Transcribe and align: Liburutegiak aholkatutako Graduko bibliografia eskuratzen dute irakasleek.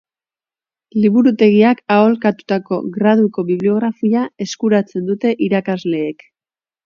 Liburutegiak 1.01 1.81
aholkatutako 1.95 2.79
Graduko 2.95 3.45
bibliografia 3.51 4.23
eskuratzen 4.47 5.05
dute 5.11 5.35
irakasleek. 5.49 6.27